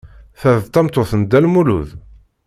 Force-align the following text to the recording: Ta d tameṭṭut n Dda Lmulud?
Ta 0.39 0.51
d 0.63 0.65
tameṭṭut 0.73 1.11
n 1.15 1.21
Dda 1.23 1.39
Lmulud? 1.45 1.89